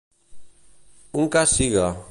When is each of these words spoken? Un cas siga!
Un 1.23 1.29
cas 1.37 1.55
siga! 1.57 1.87